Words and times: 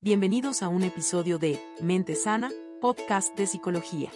Bienvenidos 0.00 0.62
a 0.62 0.68
un 0.68 0.84
episodio 0.84 1.40
de 1.40 1.60
Mente 1.80 2.14
Sana, 2.14 2.50
podcast 2.80 3.36
de 3.36 3.48
psicología. 3.48 4.10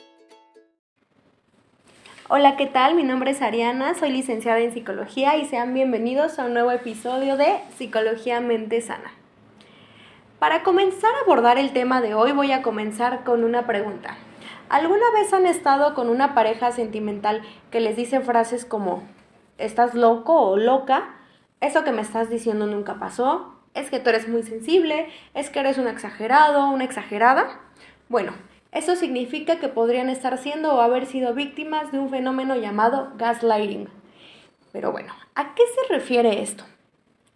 Hola, 2.28 2.56
¿qué 2.56 2.66
tal? 2.66 2.94
Mi 2.94 3.02
nombre 3.02 3.32
es 3.32 3.42
Ariana, 3.42 3.94
soy 3.94 4.12
licenciada 4.12 4.60
en 4.60 4.72
psicología 4.72 5.36
y 5.38 5.44
sean 5.44 5.74
bienvenidos 5.74 6.38
a 6.38 6.44
un 6.44 6.54
nuevo 6.54 6.70
episodio 6.70 7.36
de 7.36 7.58
Psicología 7.76 8.40
Mente 8.40 8.80
Sana. 8.80 9.10
Para 10.38 10.62
comenzar 10.62 11.10
a 11.16 11.24
abordar 11.24 11.58
el 11.58 11.72
tema 11.72 12.00
de 12.00 12.14
hoy 12.14 12.30
voy 12.30 12.52
a 12.52 12.62
comenzar 12.62 13.24
con 13.24 13.42
una 13.42 13.66
pregunta. 13.66 14.16
¿Alguna 14.68 15.10
vez 15.14 15.32
han 15.32 15.46
estado 15.46 15.94
con 15.94 16.10
una 16.10 16.32
pareja 16.32 16.70
sentimental 16.70 17.42
que 17.72 17.80
les 17.80 17.96
dice 17.96 18.20
frases 18.20 18.64
como 18.64 19.02
¿estás 19.58 19.94
loco 19.94 20.42
o 20.42 20.56
loca? 20.56 21.16
Eso 21.60 21.82
que 21.82 21.90
me 21.90 22.02
estás 22.02 22.30
diciendo 22.30 22.66
nunca 22.66 23.00
pasó, 23.00 23.51
es 23.74 23.90
que 23.90 24.00
tú 24.00 24.10
eres 24.10 24.28
muy 24.28 24.42
sensible, 24.42 25.08
es 25.34 25.50
que 25.50 25.60
eres 25.60 25.78
un 25.78 25.88
exagerado, 25.88 26.70
una 26.70 26.84
exagerada. 26.84 27.60
Bueno, 28.08 28.32
eso 28.70 28.96
significa 28.96 29.58
que 29.58 29.68
podrían 29.68 30.08
estar 30.08 30.38
siendo 30.38 30.74
o 30.74 30.80
haber 30.80 31.06
sido 31.06 31.34
víctimas 31.34 31.92
de 31.92 31.98
un 31.98 32.10
fenómeno 32.10 32.56
llamado 32.56 33.12
gaslighting. 33.16 33.88
Pero 34.72 34.92
bueno, 34.92 35.12
¿a 35.34 35.54
qué 35.54 35.62
se 35.74 35.92
refiere 35.92 36.42
esto? 36.42 36.64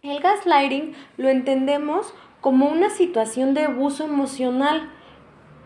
El 0.01 0.19
gaslighting 0.19 0.93
lo 1.17 1.29
entendemos 1.29 2.13
como 2.41 2.67
una 2.67 2.89
situación 2.89 3.53
de 3.53 3.65
abuso 3.65 4.05
emocional. 4.05 4.89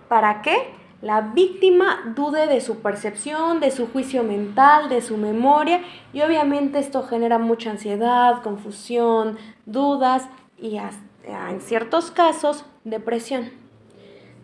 ¿Para 0.08 0.42
qué? 0.42 0.74
La 1.02 1.22
víctima 1.22 2.14
dude 2.16 2.48
de 2.48 2.62
su 2.62 2.82
percepción, 2.82 3.60
de 3.60 3.72
su 3.72 3.88
juicio 3.88 4.24
mental, 4.24 4.88
de 4.88 5.02
su 5.02 5.18
memoria 5.18 5.82
y 6.14 6.22
obviamente 6.22 6.80
esto 6.80 7.04
genera 7.04 7.40
mucha 7.40 7.72
ansiedad, 7.72 8.44
confusión, 8.44 9.38
dudas 9.66 10.28
y 10.62 10.78
en 10.78 11.62
ciertos 11.62 12.12
casos 12.12 12.66
depresión. 12.84 13.52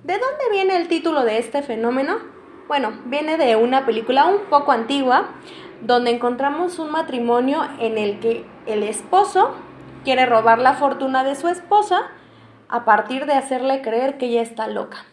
¿De 0.04 0.14
dónde 0.14 0.50
viene 0.52 0.76
el 0.76 0.88
título 0.88 1.24
de 1.24 1.38
este 1.38 1.62
fenómeno? 1.62 2.18
Bueno, 2.68 2.92
viene 3.06 3.38
de 3.38 3.56
una 3.56 3.86
película 3.86 4.26
un 4.26 4.46
poco 4.50 4.72
antigua 4.72 5.30
donde 5.82 6.12
encontramos 6.12 6.80
un 6.80 6.92
matrimonio 6.92 7.62
en 7.80 7.98
el 7.98 8.20
que 8.20 8.46
el 8.66 8.84
esposo 8.84 9.56
quiere 10.04 10.26
robar 10.26 10.60
la 10.60 10.74
fortuna 10.74 11.24
de 11.24 11.36
su 11.36 11.48
esposa 11.48 12.10
a 12.68 12.84
partir 12.84 13.26
de 13.26 13.34
hacerle 13.34 13.82
creer 13.82 14.18
que 14.18 14.26
ella 14.26 14.42
está 14.42 14.68
loca. 14.68 15.06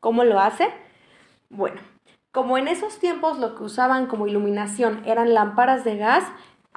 ¿Cómo 0.00 0.24
lo 0.24 0.38
hace? 0.40 0.68
Bueno, 1.50 1.80
como 2.30 2.56
en 2.56 2.68
esos 2.68 2.98
tiempos 2.98 3.38
lo 3.38 3.54
que 3.54 3.64
usaban 3.64 4.06
como 4.06 4.26
iluminación 4.26 5.02
eran 5.04 5.34
lámparas 5.34 5.84
de 5.84 5.96
gas, 5.96 6.24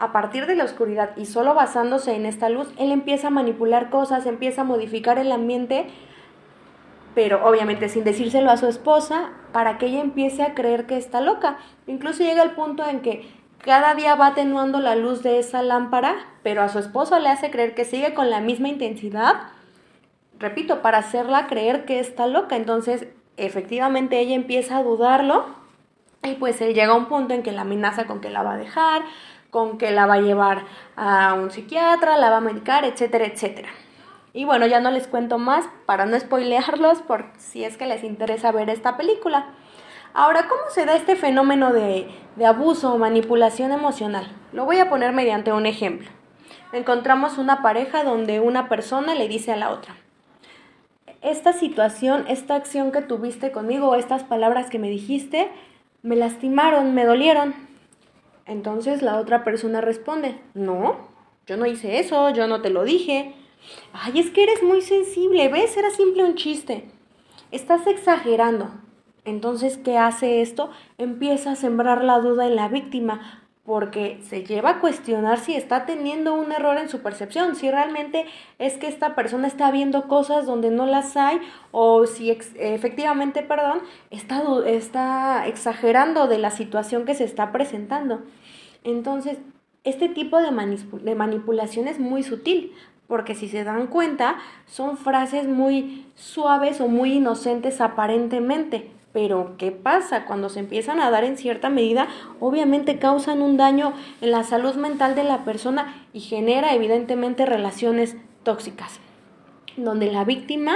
a 0.02 0.12
partir 0.12 0.48
de 0.48 0.56
la 0.56 0.64
oscuridad 0.64 1.12
y 1.16 1.28
solo 1.28 1.54
basándose 1.54 2.16
en 2.16 2.26
esta 2.26 2.50
luz, 2.50 2.68
él 2.78 2.92
empieza 2.92 3.28
a 3.28 3.30
manipular 3.30 3.92
cosas, 3.92 4.26
empieza 4.26 4.62
a 4.62 4.66
modificar 4.66 5.20
el 5.20 5.32
ambiente, 5.32 5.88
pero 7.14 7.46
obviamente 7.46 7.88
sin 7.88 8.04
decírselo 8.04 8.50
a 8.50 8.58
su 8.58 8.68
esposa, 8.68 9.30
para 9.52 9.78
que 9.78 9.86
ella 9.86 10.02
empiece 10.02 10.42
a 10.42 10.56
creer 10.56 10.88
que 10.88 10.98
está 10.98 11.22
loca. 11.22 11.60
Incluso 11.86 12.24
llega 12.24 12.42
el 12.42 12.52
punto 12.52 12.84
en 12.88 13.02
que 13.02 13.30
cada 13.60 13.94
día 13.94 14.16
va 14.16 14.28
atenuando 14.28 14.80
la 14.80 14.96
luz 14.96 15.22
de 15.22 15.38
esa 15.38 15.62
lámpara, 15.62 16.16
pero 16.42 16.64
a 16.64 16.70
su 16.70 16.80
esposo 16.80 17.20
le 17.20 17.30
hace 17.30 17.52
creer 17.52 17.76
que 17.76 17.86
sigue 17.86 18.16
con 18.16 18.32
la 18.32 18.40
misma 18.40 18.70
intensidad, 18.70 19.36
repito, 20.40 20.82
para 20.82 20.98
hacerla 20.98 21.46
creer 21.46 21.86
que 21.86 22.00
está 22.00 22.26
loca. 22.26 22.56
Entonces, 22.56 23.08
efectivamente 23.38 24.20
ella 24.20 24.34
empieza 24.34 24.78
a 24.78 24.84
dudarlo 24.84 25.46
y 26.24 26.34
pues 26.36 26.62
él 26.62 26.74
llega 26.74 26.94
a 26.94 26.98
un 26.98 27.08
punto 27.08 27.34
en 27.34 27.44
que 27.44 27.52
la 27.52 27.62
amenaza 27.62 28.06
con 28.06 28.22
que 28.22 28.30
la 28.30 28.44
va 28.44 28.54
a 28.54 28.58
dejar, 28.58 29.04
con 29.52 29.78
que 29.78 29.92
la 29.92 30.08
va 30.08 30.16
a 30.16 30.22
llevar 30.22 30.64
a 30.96 31.34
un 31.36 31.52
psiquiatra, 31.52 32.18
la 32.18 32.30
va 32.30 32.38
a 32.38 32.42
medicar, 32.42 32.84
etcétera, 32.86 33.26
etcétera. 33.26 33.70
Y 34.34 34.46
bueno, 34.46 34.66
ya 34.66 34.80
no 34.80 34.90
les 34.92 35.08
cuento 35.08 35.38
más 35.38 35.66
para 35.86 36.06
no 36.06 36.20
spoilearlos 36.20 37.02
por 37.02 37.26
si 37.38 37.64
es 37.64 37.78
que 37.78 37.86
les 37.86 38.04
interesa 38.04 38.52
ver 38.52 38.70
esta 38.70 38.98
película. 38.98 39.46
Ahora, 40.14 40.48
¿cómo 40.48 40.62
se 40.70 40.86
da 40.86 40.96
este 40.96 41.16
fenómeno 41.16 41.72
de, 41.72 42.10
de 42.36 42.46
abuso 42.46 42.94
o 42.94 42.98
manipulación 42.98 43.72
emocional? 43.72 44.32
Lo 44.54 44.66
voy 44.66 44.80
a 44.80 44.90
poner 44.90 45.14
mediante 45.14 45.52
un 45.54 45.66
ejemplo. 45.66 46.10
Encontramos 46.74 47.38
una 47.38 47.62
pareja 47.62 48.04
donde 48.04 48.40
una 48.40 48.70
persona 48.70 49.14
le 49.14 49.28
dice 49.28 49.52
a 49.52 49.58
la 49.58 49.70
otra, 49.70 49.96
esta 51.22 51.54
situación, 51.54 52.26
esta 52.28 52.56
acción 52.56 52.92
que 52.92 53.02
tuviste 53.02 53.52
conmigo, 53.52 53.96
estas 53.96 54.24
palabras 54.24 54.70
que 54.70 54.80
me 54.80 54.90
dijiste, 54.90 55.50
me 56.02 56.16
lastimaron, 56.16 56.96
me 56.96 57.06
dolieron. 57.06 57.54
Entonces 58.52 59.02
la 59.02 59.18
otra 59.18 59.46
persona 59.46 59.80
responde, 59.80 60.38
no, 60.54 61.08
yo 61.48 61.56
no 61.56 61.66
hice 61.66 62.00
eso, 62.00 62.32
yo 62.32 62.48
no 62.48 62.62
te 62.62 62.70
lo 62.70 62.84
dije. 62.84 63.34
Ay, 63.94 64.20
es 64.20 64.30
que 64.30 64.44
eres 64.44 64.62
muy 64.62 64.82
sensible, 64.82 65.48
¿ves? 65.48 65.78
Era 65.78 65.90
simple 65.90 66.26
un 66.26 66.36
chiste. 66.36 66.92
Estás 67.52 67.88
exagerando. 67.88 68.70
Entonces, 69.24 69.78
¿qué 69.78 69.98
hace 69.98 70.42
esto? 70.42 70.70
Empieza 70.98 71.52
a 71.52 71.56
sembrar 71.56 72.04
la 72.04 72.20
duda 72.20 72.46
en 72.46 72.58
la 72.58 72.68
víctima 72.68 73.42
porque 73.64 74.20
se 74.28 74.44
lleva 74.44 74.72
a 74.72 74.80
cuestionar 74.82 75.40
si 75.40 75.56
está 75.56 75.86
teniendo 75.86 76.34
un 76.34 76.52
error 76.52 76.78
en 76.78 76.90
su 76.90 77.02
percepción, 77.02 77.56
si 77.56 77.72
realmente 77.72 78.26
es 78.60 78.78
que 78.78 78.88
esta 78.88 79.16
persona 79.16 79.48
está 79.48 79.72
viendo 79.72 80.10
cosas 80.10 80.46
donde 80.46 80.72
no 80.72 80.88
las 80.88 81.16
hay 81.16 81.40
o 81.72 82.06
si 82.06 82.32
efectivamente, 82.32 83.44
perdón, 83.44 83.82
está, 84.10 84.42
está 84.66 85.48
exagerando 85.48 86.28
de 86.28 86.40
la 86.40 86.50
situación 86.50 87.06
que 87.06 87.14
se 87.14 87.24
está 87.24 87.54
presentando. 87.54 88.24
Entonces, 88.84 89.38
este 89.84 90.10
tipo 90.10 90.40
de, 90.40 90.52
manipulación 91.16 91.88
es 91.88 92.00
muy 92.00 92.24
sutil, 92.24 92.72
porque 93.08 93.36
si 93.36 93.48
se 93.48 93.64
dan 93.64 93.88
cuenta, 93.88 94.38
son 94.68 94.98
frases 94.98 95.48
muy 95.48 96.06
suaves 96.16 96.80
o 96.82 96.88
muy 96.88 97.14
inocentes 97.14 97.82
aparentemente, 97.82 98.92
pero 99.12 99.56
¿qué 99.58 99.72
pasa? 99.72 100.26
Cuando 100.26 100.50
se 100.50 100.60
empiezan 100.60 101.02
a 101.02 101.10
dar 101.10 101.24
en 101.24 101.38
cierta 101.38 101.70
medida, 101.70 102.08
obviamente 102.40 103.00
causan 103.00 103.42
un 103.42 103.58
daño 103.58 103.94
en 104.22 104.32
la 104.32 104.44
salud 104.44 104.76
mental 104.76 105.16
de 105.16 105.24
la 105.24 105.44
persona 105.44 106.06
y 106.14 106.22
genera 106.22 106.74
evidentemente 106.74 107.46
relaciones 107.46 108.16
tóxicas, 108.44 109.00
donde 109.76 110.12
la 110.12 110.24
víctima 110.24 110.76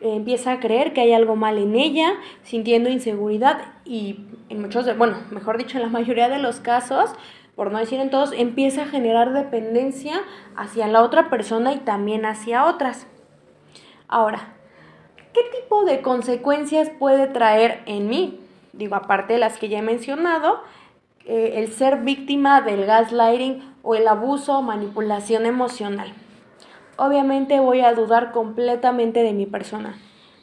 empieza 0.00 0.52
a 0.52 0.60
creer 0.60 0.92
que 0.92 1.00
hay 1.00 1.12
algo 1.12 1.36
mal 1.36 1.58
en 1.58 1.74
ella, 1.74 2.14
sintiendo 2.42 2.88
inseguridad 2.90 3.60
y 3.84 4.20
en 4.48 4.60
muchos, 4.60 4.84
de, 4.84 4.94
bueno, 4.94 5.18
mejor 5.30 5.58
dicho, 5.58 5.78
en 5.78 5.82
la 5.82 5.88
mayoría 5.88 6.28
de 6.28 6.38
los 6.38 6.60
casos, 6.60 7.10
por 7.54 7.72
no 7.72 7.78
decir 7.78 8.00
en 8.00 8.10
todos, 8.10 8.32
empieza 8.32 8.82
a 8.82 8.86
generar 8.86 9.32
dependencia 9.32 10.20
hacia 10.56 10.86
la 10.88 11.02
otra 11.02 11.30
persona 11.30 11.72
y 11.72 11.78
también 11.78 12.26
hacia 12.26 12.66
otras. 12.66 13.06
Ahora, 14.08 14.54
¿qué 15.32 15.40
tipo 15.58 15.84
de 15.84 16.02
consecuencias 16.02 16.90
puede 16.98 17.26
traer 17.26 17.82
en 17.86 18.08
mí? 18.08 18.40
Digo, 18.72 18.94
aparte 18.94 19.32
de 19.32 19.38
las 19.38 19.58
que 19.58 19.68
ya 19.68 19.78
he 19.78 19.82
mencionado, 19.82 20.60
eh, 21.24 21.54
el 21.56 21.72
ser 21.72 22.02
víctima 22.02 22.60
del 22.60 22.84
gaslighting 22.84 23.62
o 23.82 23.94
el 23.94 24.06
abuso 24.06 24.58
o 24.58 24.62
manipulación 24.62 25.46
emocional. 25.46 26.12
Obviamente 26.96 27.60
voy 27.60 27.80
a 27.80 27.94
dudar 27.94 28.32
completamente 28.32 29.22
de 29.22 29.32
mi 29.32 29.46
persona. 29.46 29.98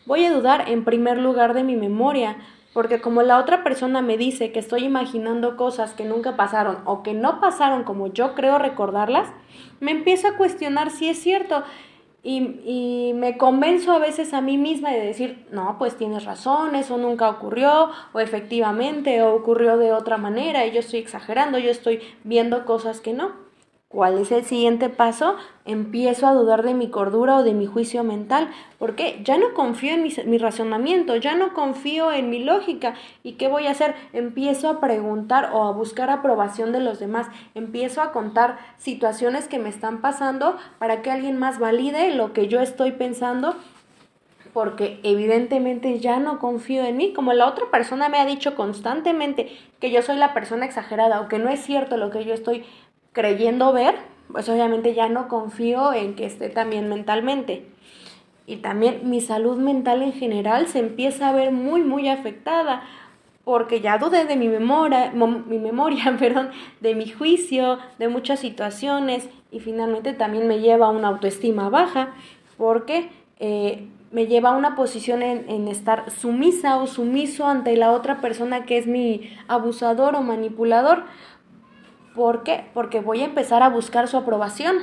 Voy 0.05 0.25
a 0.25 0.33
dudar 0.33 0.69
en 0.69 0.83
primer 0.83 1.17
lugar 1.17 1.53
de 1.53 1.63
mi 1.63 1.75
memoria, 1.75 2.37
porque 2.73 3.01
como 3.01 3.21
la 3.21 3.39
otra 3.39 3.63
persona 3.63 4.01
me 4.01 4.17
dice 4.17 4.51
que 4.51 4.59
estoy 4.59 4.83
imaginando 4.83 5.57
cosas 5.57 5.93
que 5.93 6.05
nunca 6.05 6.35
pasaron 6.35 6.79
o 6.85 7.03
que 7.03 7.13
no 7.13 7.39
pasaron 7.39 7.83
como 7.83 8.07
yo 8.07 8.35
creo 8.35 8.57
recordarlas, 8.57 9.29
me 9.79 9.91
empiezo 9.91 10.27
a 10.27 10.37
cuestionar 10.37 10.89
si 10.89 11.09
es 11.09 11.19
cierto 11.19 11.63
y, 12.25 13.11
me 13.15 13.37
convenzo 13.37 13.91
a 13.91 13.99
veces 13.99 14.33
a 14.33 14.39
mí 14.39 14.57
misma 14.57 14.91
de 14.91 15.01
decir, 15.01 15.45
no, 15.51 15.75
pues 15.77 15.97
tienes 15.97 16.23
razón, 16.23 16.75
eso 16.75 16.97
nunca 16.97 17.29
ocurrió, 17.29 17.89
o 18.13 18.19
efectivamente 18.21 19.21
ocurrió 19.21 19.77
de 19.77 19.91
otra 19.91 20.17
manera, 20.17 20.65
y 20.65 20.71
yo 20.71 20.79
estoy 20.79 20.99
exagerando, 20.99 21.59
yo 21.59 21.69
estoy 21.69 21.99
viendo 22.23 22.65
cosas 22.65 23.01
que 23.01 23.11
no. 23.11 23.42
¿Cuál 23.93 24.17
es 24.17 24.31
el 24.31 24.43
siguiente 24.43 24.89
paso? 24.89 25.35
Empiezo 25.65 26.25
a 26.25 26.33
dudar 26.33 26.63
de 26.63 26.73
mi 26.73 26.89
cordura 26.89 27.37
o 27.37 27.43
de 27.43 27.53
mi 27.53 27.67
juicio 27.67 28.03
mental, 28.03 28.49
porque 28.79 29.21
ya 29.23 29.37
no 29.37 29.53
confío 29.53 29.93
en 29.93 30.01
mi, 30.01 30.11
mi, 30.25 30.39
razonamiento, 30.39 31.15
ya 31.17 31.35
no 31.35 31.53
confío 31.53 32.11
en 32.11 32.31
mi 32.31 32.43
lógica. 32.43 32.95
¿Y 33.21 33.33
qué 33.33 33.47
voy 33.47 33.67
a 33.67 33.69
hacer? 33.69 33.93
Empiezo 34.11 34.67
a 34.67 34.79
preguntar 34.79 35.51
o 35.53 35.61
a 35.65 35.71
buscar 35.73 36.09
aprobación 36.09 36.71
de 36.71 36.79
los 36.79 36.97
demás, 36.97 37.27
empiezo 37.53 38.01
a 38.01 38.11
contar 38.11 38.57
situaciones 38.77 39.47
que 39.47 39.59
me 39.59 39.69
están 39.69 40.01
pasando 40.01 40.57
para 40.79 41.03
que 41.03 41.11
alguien 41.11 41.37
más 41.37 41.59
valide 41.59 42.15
lo 42.15 42.33
que 42.33 42.47
yo 42.47 42.61
estoy 42.61 42.93
pensando 42.93 43.55
porque 44.53 44.99
evidentemente 45.01 45.99
ya 45.99 46.19
no 46.19 46.37
confío 46.37 46.85
en 46.85 46.95
mí, 46.95 47.11
como 47.11 47.33
la 47.33 47.47
otra 47.47 47.65
persona 47.71 48.07
me 48.07 48.19
ha 48.19 48.25
dicho 48.25 48.55
constantemente 48.55 49.51
que 49.79 49.91
yo 49.91 50.01
soy 50.03 50.15
la 50.15 50.33
persona 50.33 50.65
exagerada 50.65 51.19
o 51.21 51.27
que 51.27 51.39
no 51.39 51.49
es 51.49 51.59
cierto 51.59 51.97
lo 51.97 52.11
que 52.11 52.23
yo 52.23 52.35
estoy 52.35 52.63
creyendo 53.13 53.71
ver, 53.71 53.95
pues 54.31 54.49
obviamente 54.49 54.93
ya 54.93 55.07
no 55.07 55.27
confío 55.27 55.93
en 55.93 56.15
que 56.15 56.25
esté 56.25 56.49
también 56.49 56.89
mentalmente. 56.89 57.65
Y 58.45 58.57
también 58.57 59.09
mi 59.09 59.21
salud 59.21 59.57
mental 59.57 60.01
en 60.01 60.11
general 60.11 60.67
se 60.67 60.79
empieza 60.79 61.29
a 61.29 61.33
ver 61.33 61.51
muy, 61.51 61.81
muy 61.81 62.09
afectada, 62.09 62.83
porque 63.45 63.81
ya 63.81 63.97
dudé 63.97 64.25
de 64.25 64.35
mi 64.35 64.47
memoria, 64.47 65.11
mi 65.11 65.59
memoria, 65.59 66.15
perdón, 66.19 66.49
de 66.81 66.95
mi 66.95 67.07
juicio, 67.09 67.77
de 67.99 68.09
muchas 68.09 68.39
situaciones, 68.39 69.29
y 69.51 69.59
finalmente 69.59 70.13
también 70.13 70.47
me 70.47 70.59
lleva 70.59 70.87
a 70.87 70.91
una 70.91 71.09
autoestima 71.09 71.69
baja, 71.69 72.13
porque 72.57 73.09
eh, 73.39 73.87
me 74.11 74.27
lleva 74.27 74.49
a 74.49 74.57
una 74.57 74.75
posición 74.75 75.21
en, 75.21 75.49
en, 75.49 75.67
estar 75.67 76.09
sumisa 76.11 76.77
o 76.77 76.87
sumiso 76.87 77.47
ante 77.47 77.75
la 77.75 77.91
otra 77.91 78.21
persona 78.21 78.65
que 78.65 78.77
es 78.77 78.87
mi 78.87 79.35
abusador 79.47 80.15
o 80.15 80.21
manipulador. 80.21 81.03
¿Por 82.15 82.43
qué? 82.43 82.65
Porque 82.73 82.99
voy 82.99 83.21
a 83.21 83.25
empezar 83.25 83.63
a 83.63 83.69
buscar 83.69 84.07
su 84.07 84.17
aprobación. 84.17 84.75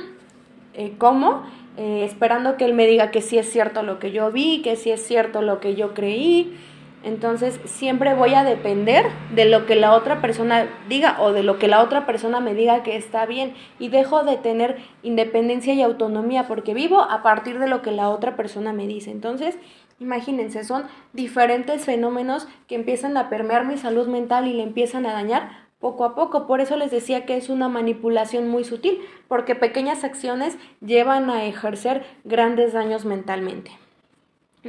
Eh, 0.73 0.93
¿Cómo? 0.97 1.43
Eh, 1.77 2.03
esperando 2.03 2.57
que 2.57 2.65
él 2.65 2.73
me 2.73 2.85
diga 2.85 3.11
que 3.11 3.21
sí 3.21 3.37
es 3.37 3.49
cierto 3.49 3.83
lo 3.83 3.99
que 3.99 4.11
yo 4.11 4.31
vi, 4.31 4.61
que 4.61 4.75
sí 4.75 4.91
es 4.91 5.05
cierto 5.05 5.41
lo 5.41 5.59
que 5.59 5.75
yo 5.75 5.93
creí. 5.93 6.57
Entonces 7.03 7.59
siempre 7.65 8.13
voy 8.13 8.35
a 8.35 8.43
depender 8.43 9.07
de 9.33 9.45
lo 9.45 9.65
que 9.65 9.75
la 9.75 9.93
otra 9.93 10.21
persona 10.21 10.67
diga 10.87 11.17
o 11.19 11.31
de 11.31 11.41
lo 11.41 11.57
que 11.57 11.67
la 11.67 11.81
otra 11.81 12.05
persona 12.05 12.39
me 12.41 12.53
diga 12.53 12.83
que 12.83 12.95
está 12.95 13.25
bien 13.25 13.55
y 13.79 13.89
dejo 13.89 14.23
de 14.23 14.37
tener 14.37 14.77
independencia 15.01 15.73
y 15.73 15.81
autonomía 15.81 16.47
porque 16.47 16.75
vivo 16.75 17.01
a 17.01 17.23
partir 17.23 17.57
de 17.57 17.67
lo 17.67 17.81
que 17.81 17.91
la 17.91 18.09
otra 18.09 18.35
persona 18.35 18.71
me 18.71 18.85
dice. 18.85 19.09
Entonces, 19.09 19.57
imagínense, 19.99 20.63
son 20.63 20.83
diferentes 21.13 21.85
fenómenos 21.85 22.47
que 22.67 22.75
empiezan 22.75 23.17
a 23.17 23.29
permear 23.29 23.65
mi 23.65 23.77
salud 23.77 24.07
mental 24.07 24.47
y 24.47 24.53
le 24.53 24.63
empiezan 24.63 25.07
a 25.07 25.13
dañar 25.13 25.70
poco 25.81 26.05
a 26.05 26.15
poco. 26.15 26.47
Por 26.47 26.61
eso 26.61 26.77
les 26.77 26.91
decía 26.91 27.25
que 27.25 27.35
es 27.35 27.49
una 27.49 27.67
manipulación 27.67 28.47
muy 28.47 28.63
sutil, 28.63 29.01
porque 29.27 29.55
pequeñas 29.55 30.05
acciones 30.05 30.57
llevan 30.79 31.29
a 31.29 31.43
ejercer 31.43 32.05
grandes 32.23 32.71
daños 32.71 33.03
mentalmente. 33.03 33.71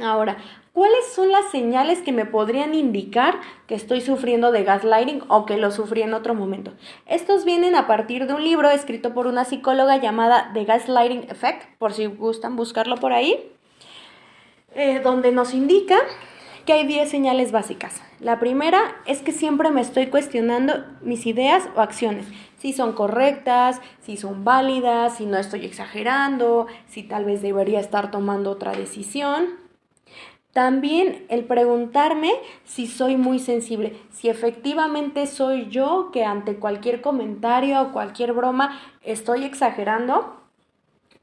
Ahora, 0.01 0.37
¿cuáles 0.73 1.13
son 1.13 1.31
las 1.31 1.51
señales 1.51 2.01
que 2.01 2.11
me 2.11 2.25
podrían 2.25 2.73
indicar 2.73 3.39
que 3.67 3.75
estoy 3.75 4.01
sufriendo 4.01 4.51
de 4.51 4.63
gaslighting 4.63 5.21
o 5.27 5.45
que 5.45 5.57
lo 5.57 5.69
sufrí 5.69 6.01
en 6.01 6.15
otro 6.15 6.33
momento? 6.33 6.73
Estos 7.05 7.45
vienen 7.45 7.75
a 7.75 7.85
partir 7.85 8.25
de 8.25 8.33
un 8.33 8.43
libro 8.43 8.71
escrito 8.71 9.13
por 9.13 9.27
una 9.27 9.45
psicóloga 9.45 9.97
llamada 9.97 10.49
The 10.55 10.65
Gaslighting 10.65 11.29
Effect, 11.29 11.77
por 11.77 11.93
si 11.93 12.07
gustan 12.07 12.55
buscarlo 12.55 12.97
por 12.97 13.13
ahí, 13.13 13.51
eh, 14.73 14.99
donde 15.03 15.31
nos 15.31 15.53
indica 15.53 15.97
que 16.65 16.73
hay 16.73 16.87
10 16.87 17.09
señales 17.09 17.51
básicas. 17.51 18.01
La 18.19 18.39
primera 18.39 18.95
es 19.05 19.21
que 19.21 19.31
siempre 19.31 19.71
me 19.71 19.81
estoy 19.81 20.07
cuestionando 20.07 20.85
mis 21.01 21.25
ideas 21.25 21.67
o 21.75 21.81
acciones, 21.81 22.25
si 22.57 22.71
son 22.71 22.93
correctas, 22.93 23.81
si 24.01 24.15
son 24.15 24.45
válidas, 24.45 25.17
si 25.17 25.25
no 25.25 25.37
estoy 25.37 25.65
exagerando, 25.65 26.67
si 26.87 27.03
tal 27.03 27.25
vez 27.25 27.41
debería 27.41 27.79
estar 27.79 28.11
tomando 28.11 28.51
otra 28.51 28.71
decisión. 28.71 29.61
También 30.53 31.25
el 31.29 31.45
preguntarme 31.45 32.31
si 32.63 32.85
soy 32.85 33.17
muy 33.17 33.39
sensible, 33.39 33.97
si 34.11 34.29
efectivamente 34.29 35.25
soy 35.25 35.67
yo 35.69 36.11
que 36.13 36.23
ante 36.23 36.57
cualquier 36.57 37.01
comentario 37.01 37.81
o 37.81 37.91
cualquier 37.91 38.33
broma 38.33 38.79
estoy 39.01 39.45
exagerando 39.45 40.42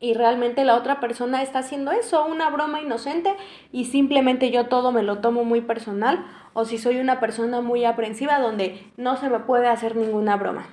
y 0.01 0.15
realmente 0.15 0.65
la 0.65 0.77
otra 0.77 0.99
persona 0.99 1.43
está 1.43 1.59
haciendo 1.59 1.93
eso, 1.93 2.25
una 2.25 2.49
broma 2.49 2.81
inocente 2.81 3.37
y 3.71 3.85
simplemente 3.85 4.51
yo 4.51 4.67
todo 4.67 4.93
me 4.93 5.03
lo 5.03 5.19
tomo 5.19 5.45
muy 5.45 5.61
personal 5.61 6.25
o 6.55 6.65
si 6.65 6.79
soy 6.79 6.97
una 6.99 7.21
persona 7.21 7.61
muy 7.61 7.85
aprensiva 7.85 8.41
donde 8.41 8.83
no 8.97 9.19
se 9.19 9.29
me 9.29 9.41
puede 9.41 9.69
hacer 9.69 9.97
ninguna 9.97 10.37
broma. 10.37 10.67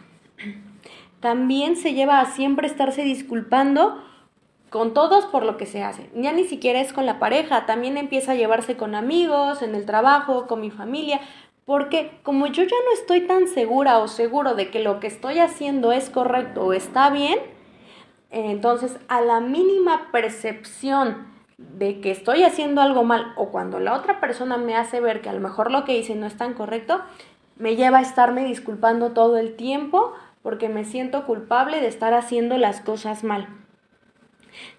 También 1.19 1.75
se 1.75 1.94
lleva 1.94 2.21
a 2.21 2.25
siempre 2.25 2.68
estarse 2.68 3.03
disculpando 3.03 4.01
con 4.69 4.94
todos 4.94 5.25
por 5.25 5.44
lo 5.44 5.57
que 5.57 5.65
se 5.65 5.83
hace. 5.83 6.09
Ya 6.15 6.31
ni 6.31 6.45
siquiera 6.45 6.80
es 6.80 6.94
con 6.94 7.06
la 7.06 7.19
pareja, 7.19 7.65
también 7.65 7.97
empieza 7.97 8.31
a 8.31 8.35
llevarse 8.35 8.77
con 8.77 8.95
amigos, 8.95 9.62
en 9.62 9.75
el 9.75 9.85
trabajo, 9.85 10.47
con 10.47 10.62
mi 10.62 10.71
familia, 10.71 11.19
porque 11.65 12.12
como 12.23 12.47
yo 12.47 12.63
ya 12.63 12.77
no 12.85 12.94
estoy 12.94 13.21
tan 13.21 13.47
segura 13.47 14.00
o 14.00 14.07
seguro 14.07 14.56
de 14.56 14.69
que 14.69 14.80
lo 14.80 15.00
que 15.00 15.07
estoy 15.07 15.39
haciendo 15.39 15.91
es 15.91 16.09
correcto 16.09 16.65
o 16.65 16.73
está 16.73 17.09
bien, 17.09 17.39
entonces, 18.29 18.97
a 19.07 19.21
la 19.21 19.39
mínima 19.39 20.12
percepción 20.12 21.27
de 21.57 22.01
que 22.01 22.12
estoy 22.12 22.44
haciendo 22.44 22.81
algo 22.81 23.03
mal 23.03 23.33
o 23.35 23.50
cuando 23.50 23.79
la 23.79 23.95
otra 23.95 24.19
persona 24.19 24.57
me 24.57 24.75
hace 24.75 25.00
ver 25.00 25.21
que 25.21 25.29
a 25.29 25.33
lo 25.33 25.39
mejor 25.39 25.71
lo 25.71 25.85
que 25.85 25.97
hice 25.97 26.15
no 26.15 26.27
es 26.27 26.38
tan 26.38 26.53
correcto, 26.53 27.01
me 27.56 27.75
lleva 27.75 28.00
a 28.00 28.01
estarme 28.01 28.45
disculpando 28.45 29.12
todo 29.12 29.38
el 29.38 29.56
tiempo 29.56 30.13
porque 30.44 30.69
me 30.69 30.85
siento 30.85 31.25
culpable 31.25 31.81
de 31.81 31.88
estar 31.88 32.13
haciendo 32.13 32.57
las 32.57 32.81
cosas 32.81 33.24
mal. 33.24 33.47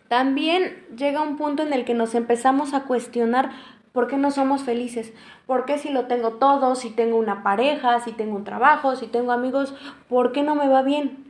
También 0.08 0.86
llega 0.96 1.20
un 1.20 1.36
punto 1.36 1.62
en 1.62 1.72
el 1.72 1.84
que 1.84 1.94
nos 1.94 2.14
empezamos 2.14 2.74
a 2.74 2.84
cuestionar 2.84 3.50
por 3.92 4.06
qué 4.06 4.16
no 4.16 4.30
somos 4.30 4.62
felices, 4.62 5.12
por 5.46 5.64
qué 5.64 5.78
si 5.78 5.90
lo 5.90 6.06
tengo 6.06 6.34
todo, 6.34 6.76
si 6.76 6.90
tengo 6.90 7.16
una 7.16 7.42
pareja, 7.42 7.98
si 8.00 8.12
tengo 8.12 8.36
un 8.36 8.44
trabajo, 8.44 8.94
si 8.94 9.06
tengo 9.06 9.32
amigos, 9.32 9.74
por 10.08 10.32
qué 10.32 10.42
no 10.42 10.54
me 10.54 10.68
va 10.68 10.82
bien 10.82 11.27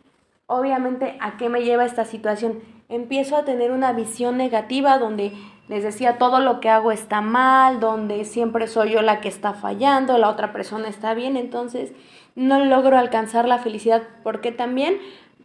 obviamente, 0.49 1.17
¿a 1.21 1.37
qué 1.37 1.49
me 1.49 1.63
lleva 1.63 1.85
esta 1.85 2.05
situación? 2.05 2.61
Empiezo 2.89 3.37
a 3.37 3.45
tener 3.45 3.71
una 3.71 3.93
visión 3.93 4.37
negativa 4.37 4.99
donde 4.99 5.33
les 5.69 5.85
decía 5.85 6.17
todo 6.17 6.41
lo 6.41 6.59
que 6.61 6.71
hago 6.71 6.91
está 6.91 7.21
mal, 7.21 7.79
donde 7.79 8.25
siempre 8.25 8.67
soy 8.67 8.91
yo 8.93 9.03
la 9.03 9.21
que 9.21 9.29
está 9.29 9.53
fallando, 9.53 10.17
la 10.17 10.31
otra 10.31 10.53
persona 10.53 10.89
está 10.89 11.13
bien, 11.13 11.37
entonces 11.37 11.93
no 12.35 12.65
logro 12.65 12.97
alcanzar 12.99 13.47
la 13.47 13.59
felicidad 13.59 14.03
porque 14.25 14.51
también 14.51 14.99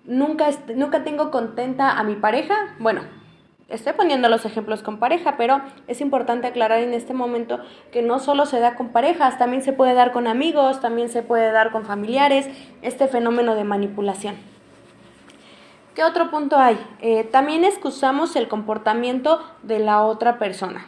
nunca, 0.05 0.47
nunca 0.73 1.03
tengo 1.03 1.31
contenta 1.31 1.91
a 1.91 2.03
mi 2.05 2.15
pareja. 2.15 2.55
Bueno, 2.79 3.01
estoy 3.67 3.91
poniendo 3.91 4.29
los 4.29 4.45
ejemplos 4.45 4.83
con 4.83 5.00
pareja, 5.00 5.35
pero 5.35 5.59
es 5.88 6.00
importante 6.00 6.47
aclarar 6.47 6.79
en 6.79 6.94
este 6.94 7.13
momento 7.13 7.59
que 7.91 8.01
no 8.01 8.19
solo 8.19 8.45
se 8.45 8.61
da 8.61 8.75
con 8.75 8.94
parejas, 8.94 9.38
también 9.38 9.63
se 9.63 9.73
puede 9.73 9.95
dar 9.95 10.13
con 10.13 10.27
amigos, 10.27 10.79
también 10.79 11.09
se 11.09 11.23
puede 11.23 11.51
dar 11.51 11.73
con 11.73 11.83
familiares, 11.83 12.47
este 12.81 13.09
fenómeno 13.09 13.55
de 13.55 13.65
manipulación. 13.65 14.52
¿Qué 15.95 16.03
otro 16.03 16.31
punto 16.31 16.57
hay? 16.57 16.83
Eh, 17.01 17.23
también 17.23 17.63
excusamos 17.63 18.35
el 18.35 18.47
comportamiento 18.47 19.43
de 19.61 19.77
la 19.77 20.01
otra 20.01 20.39
persona. 20.39 20.87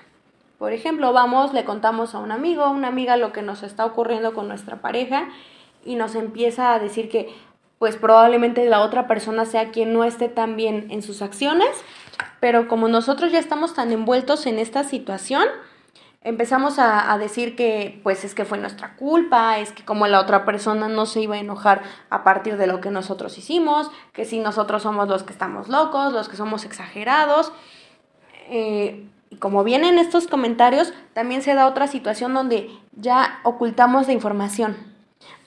Por 0.57 0.73
ejemplo, 0.73 1.13
vamos, 1.13 1.53
le 1.53 1.63
contamos 1.63 2.15
a 2.15 2.19
un 2.19 2.31
amigo, 2.31 2.63
a 2.63 2.71
una 2.71 2.87
amiga 2.87 3.15
lo 3.15 3.31
que 3.31 3.43
nos 3.43 3.61
está 3.61 3.85
ocurriendo 3.85 4.33
con 4.33 4.47
nuestra 4.47 4.77
pareja 4.77 5.29
y 5.83 5.95
nos 5.95 6.15
empieza 6.15 6.73
a 6.73 6.79
decir 6.79 7.09
que 7.09 7.29
pues 7.77 7.97
probablemente 7.97 8.65
la 8.65 8.81
otra 8.81 9.05
persona 9.05 9.45
sea 9.45 9.69
quien 9.69 9.93
no 9.93 10.05
esté 10.05 10.27
tan 10.27 10.55
bien 10.55 10.87
en 10.89 11.03
sus 11.03 11.21
acciones, 11.21 11.69
pero 12.39 12.67
como 12.67 12.87
nosotros 12.87 13.31
ya 13.31 13.37
estamos 13.37 13.75
tan 13.75 13.91
envueltos 13.91 14.47
en 14.47 14.57
esta 14.57 14.83
situación, 14.83 15.45
empezamos 16.25 16.80
a, 16.80 17.16
decir 17.19 17.56
que 17.56 18.01
pues 18.04 18.25
es 18.25 18.33
que 18.33 18.45
fue 18.45 18.57
nuestra 18.57 18.95
culpa, 18.95 19.60
es 19.60 19.72
que 19.72 19.86
como 19.86 20.07
la 20.07 20.19
otra 20.19 20.44
persona 20.44 20.89
no 20.89 21.06
se 21.06 21.22
iba 21.22 21.36
a 21.36 21.39
enojar 21.39 21.83
a 22.10 22.24
partir 22.24 22.57
de 22.57 22.66
lo 22.66 22.81
que 22.81 22.89
nosotros 22.89 23.38
hicimos, 23.38 23.92
que 24.12 24.25
si 24.25 24.39
nosotros 24.39 24.81
somos 24.81 25.07
los 25.07 25.22
que 25.22 25.31
estamos 25.31 25.69
locos, 25.69 26.13
los 26.13 26.27
que 26.27 26.36
somos 26.36 26.66
exagerados. 26.66 27.54
Eh, 28.50 29.07
y 29.30 29.38
como 29.38 29.63
vienen 29.63 30.00
estos 30.00 30.25
comentarios, 30.27 30.94
también 31.13 31.44
se 31.44 31.54
da 31.54 31.67
otra 31.67 31.88
situación 31.88 32.34
donde 32.34 32.72
ya 32.94 33.39
ocultamos 33.44 34.08
la 34.08 34.13
información. 34.13 34.75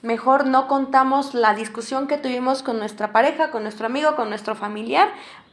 Mejor 0.01 0.47
no 0.47 0.69
contamos 0.69 1.33
la 1.33 1.53
discusión 1.53 2.07
que 2.07 2.17
tuvimos 2.17 2.63
con 2.63 2.79
nuestra 2.79 3.11
pareja, 3.11 3.51
con 3.51 3.63
nuestro 3.63 3.85
amigo, 3.85 4.15
con 4.15 4.29
nuestro 4.29 4.55
familiar, 4.55 5.09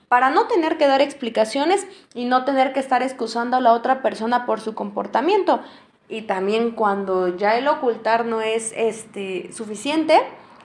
para 0.08 0.30
no 0.30 0.46
tener 0.46 0.78
que 0.78 0.86
dar 0.86 1.00
explicaciones 1.00 1.86
y 2.14 2.26
no 2.26 2.44
tener 2.44 2.72
que 2.72 2.80
estar 2.80 3.02
excusando 3.02 3.56
a 3.56 3.60
la 3.60 3.72
otra 3.72 4.02
persona 4.02 4.46
por 4.46 4.60
su 4.60 4.74
comportamiento. 4.74 5.60
Y 6.08 6.22
también 6.22 6.70
cuando 6.70 7.36
ya 7.36 7.56
el 7.56 7.66
ocultar 7.66 8.24
no 8.24 8.40
es 8.40 8.72
este 8.76 9.52
suficiente, 9.52 10.20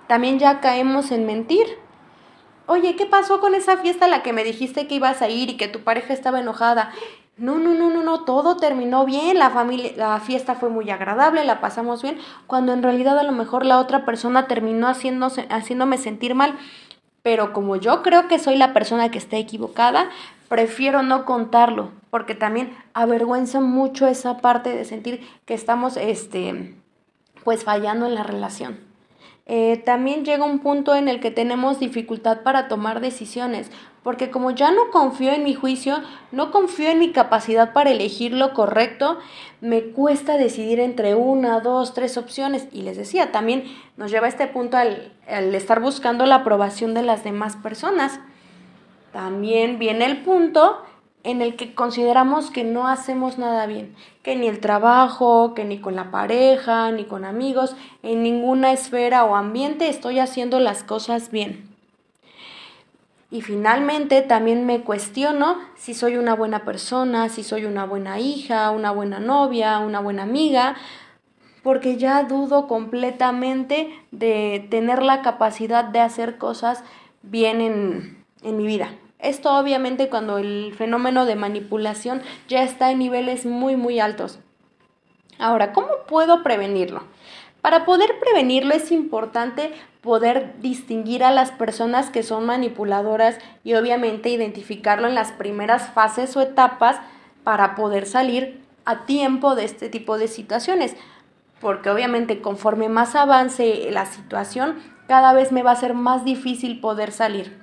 también 0.07 0.37
ya 0.37 0.59
caemos 0.59 1.11
en 1.11 1.25
mentir. 1.25 1.65
Oye, 2.67 2.95
¿qué 2.95 3.05
pasó 3.05 3.39
con 3.39 3.55
esa 3.55 3.77
fiesta 3.77 4.05
a 4.05 4.07
la 4.09 4.21
que 4.21 4.33
me 4.33 4.43
dijiste 4.43 4.87
que 4.87 4.95
ibas 4.95 5.21
a 5.21 5.29
ir 5.29 5.49
y 5.49 5.57
que 5.57 5.67
tu 5.67 5.79
pareja 5.79 6.13
estaba 6.13 6.39
enojada? 6.39 6.91
No, 7.37 7.57
no, 7.57 7.73
no, 7.73 7.89
no, 7.89 8.03
no, 8.03 8.23
todo 8.23 8.57
terminó 8.57 9.03
bien, 9.03 9.39
la 9.39 9.49
familia, 9.49 9.93
la 9.97 10.19
fiesta 10.19 10.53
fue 10.53 10.69
muy 10.69 10.91
agradable, 10.91 11.43
la 11.43 11.59
pasamos 11.59 12.03
bien, 12.03 12.19
cuando 12.45 12.71
en 12.71 12.83
realidad 12.83 13.17
a 13.17 13.23
lo 13.23 13.31
mejor 13.31 13.65
la 13.65 13.79
otra 13.79 14.05
persona 14.05 14.47
terminó 14.47 14.87
haciéndose, 14.87 15.47
haciéndome 15.49 15.97
sentir 15.97 16.35
mal 16.35 16.55
pero 17.23 17.53
como 17.53 17.75
yo 17.75 18.01
creo 18.03 18.27
que 18.27 18.39
soy 18.39 18.57
la 18.57 18.73
persona 18.73 19.11
que 19.11 19.17
está 19.17 19.37
equivocada, 19.37 20.09
prefiero 20.49 21.03
no 21.03 21.25
contarlo, 21.25 21.91
porque 22.09 22.35
también 22.35 22.75
avergüenza 22.93 23.61
mucho 23.61 24.07
esa 24.07 24.39
parte 24.39 24.75
de 24.75 24.85
sentir 24.85 25.27
que 25.45 25.53
estamos, 25.53 25.97
este, 25.97 26.75
pues 27.43 27.63
fallando 27.63 28.05
en 28.05 28.15
la 28.15 28.23
relación. 28.23 28.90
Eh, 29.47 29.81
también 29.85 30.23
llega 30.23 30.45
un 30.45 30.59
punto 30.59 30.95
en 30.95 31.07
el 31.07 31.19
que 31.19 31.31
tenemos 31.31 31.79
dificultad 31.79 32.41
para 32.41 32.67
tomar 32.67 33.01
decisiones, 33.01 33.69
porque 34.03 34.31
como 34.31 34.51
ya 34.51 34.71
no 34.71 34.89
confío 34.91 35.31
en 35.31 35.43
mi 35.43 35.53
juicio, 35.53 36.01
no 36.31 36.51
confío 36.51 36.89
en 36.89 36.99
mi 36.99 37.11
capacidad 37.11 37.73
para 37.73 37.91
elegir 37.91 38.33
lo 38.33 38.53
correcto, 38.53 39.19
me 39.59 39.83
cuesta 39.83 40.37
decidir 40.37 40.79
entre 40.79 41.15
una, 41.15 41.59
dos, 41.59 41.93
tres 41.93 42.17
opciones. 42.17 42.67
Y 42.71 42.81
les 42.83 42.97
decía, 42.97 43.31
también 43.31 43.65
nos 43.97 44.11
lleva 44.11 44.25
a 44.27 44.29
este 44.29 44.47
punto 44.47 44.77
al, 44.77 45.11
al 45.27 45.53
estar 45.53 45.81
buscando 45.81 46.25
la 46.25 46.35
aprobación 46.35 46.93
de 46.93 47.03
las 47.03 47.23
demás 47.23 47.57
personas. 47.57 48.19
También 49.11 49.77
viene 49.77 50.05
el 50.05 50.23
punto 50.23 50.81
en 51.23 51.41
el 51.41 51.55
que 51.55 51.73
consideramos 51.75 52.49
que 52.49 52.63
no 52.63 52.87
hacemos 52.87 53.37
nada 53.37 53.65
bien, 53.67 53.95
que 54.23 54.35
ni 54.35 54.47
el 54.47 54.59
trabajo, 54.59 55.53
que 55.53 55.65
ni 55.65 55.79
con 55.79 55.95
la 55.95 56.11
pareja, 56.11 56.91
ni 56.91 57.05
con 57.05 57.25
amigos, 57.25 57.75
en 58.01 58.23
ninguna 58.23 58.71
esfera 58.71 59.23
o 59.25 59.35
ambiente 59.35 59.87
estoy 59.87 60.19
haciendo 60.19 60.59
las 60.59 60.83
cosas 60.83 61.31
bien. 61.31 61.69
Y 63.29 63.41
finalmente 63.41 64.21
también 64.21 64.65
me 64.65 64.81
cuestiono 64.81 65.57
si 65.75 65.93
soy 65.93 66.17
una 66.17 66.35
buena 66.35 66.65
persona, 66.65 67.29
si 67.29 67.43
soy 67.43 67.65
una 67.65 67.85
buena 67.85 68.19
hija, 68.19 68.71
una 68.71 68.91
buena 68.91 69.19
novia, 69.19 69.79
una 69.79 70.01
buena 70.01 70.23
amiga, 70.23 70.75
porque 71.63 71.95
ya 71.97 72.23
dudo 72.23 72.67
completamente 72.67 73.89
de 74.11 74.67
tener 74.69 75.01
la 75.01 75.21
capacidad 75.21 75.85
de 75.85 75.99
hacer 75.99 76.37
cosas 76.37 76.83
bien 77.21 77.61
en, 77.61 78.25
en 78.41 78.57
mi 78.57 78.65
vida. 78.65 78.89
Esto 79.21 79.55
obviamente 79.55 80.09
cuando 80.09 80.39
el 80.39 80.73
fenómeno 80.75 81.25
de 81.25 81.35
manipulación 81.35 82.23
ya 82.47 82.63
está 82.63 82.89
en 82.89 82.99
niveles 82.99 83.45
muy 83.45 83.75
muy 83.75 83.99
altos. 83.99 84.39
Ahora, 85.37 85.73
¿cómo 85.73 85.89
puedo 86.07 86.41
prevenirlo? 86.41 87.03
Para 87.61 87.85
poder 87.85 88.19
prevenirlo 88.19 88.73
es 88.73 88.91
importante 88.91 89.71
poder 90.01 90.55
distinguir 90.59 91.23
a 91.23 91.31
las 91.31 91.51
personas 91.51 92.09
que 92.09 92.23
son 92.23 92.47
manipuladoras 92.47 93.37
y 93.63 93.75
obviamente 93.75 94.29
identificarlo 94.29 95.07
en 95.07 95.13
las 95.13 95.31
primeras 95.31 95.89
fases 95.89 96.35
o 96.35 96.41
etapas 96.41 96.99
para 97.43 97.75
poder 97.75 98.07
salir 98.07 98.61
a 98.85 99.05
tiempo 99.05 99.53
de 99.53 99.65
este 99.65 99.89
tipo 99.89 100.17
de 100.17 100.27
situaciones. 100.27 100.95
Porque 101.59 101.91
obviamente 101.91 102.41
conforme 102.41 102.89
más 102.89 103.15
avance 103.15 103.87
la 103.91 104.07
situación, 104.07 104.81
cada 105.07 105.33
vez 105.33 105.51
me 105.51 105.61
va 105.61 105.71
a 105.71 105.75
ser 105.75 105.93
más 105.93 106.25
difícil 106.25 106.79
poder 106.79 107.11
salir. 107.11 107.60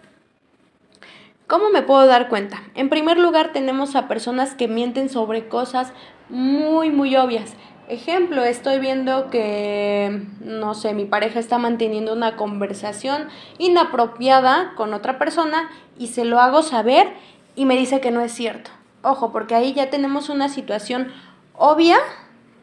¿Cómo 1.49 1.71
me 1.71 1.81
puedo 1.81 2.07
dar 2.07 2.29
cuenta? 2.29 2.63
En 2.75 2.91
primer 2.91 3.17
lugar 3.17 3.55
tenemos 3.55 3.97
a 3.97 4.07
personas 4.07 4.55
que 4.55 4.69
mienten 4.69 5.09
sobre 5.09 5.49
cosas 5.49 5.95
muy, 6.29 6.91
muy 6.91 7.17
obvias. 7.17 7.55
Ejemplo, 7.89 8.45
estoy 8.45 8.81
viendo 8.81 9.31
que, 9.31 10.27
no 10.41 10.75
sé, 10.75 10.93
mi 10.93 11.07
pareja 11.07 11.41
está 11.41 11.57
manteniendo 11.57 12.13
una 12.13 12.37
conversación 12.37 13.29
inapropiada 13.57 14.75
con 14.77 14.93
otra 14.93 15.19
persona 15.19 15.71
y 15.99 16.09
se 16.09 16.27
lo 16.27 16.39
hago 16.39 16.61
saber 16.61 17.09
y 17.57 17.65
me 17.65 17.79
dice 17.79 18.03
que 18.03 18.11
no 18.11 18.21
es 18.21 18.33
cierto. 18.33 18.71
Ojo, 19.01 19.33
porque 19.33 19.55
ahí 19.55 19.73
ya 19.73 19.89
tenemos 19.89 20.29
una 20.29 20.51
situación 20.51 21.11
obvia 21.55 21.97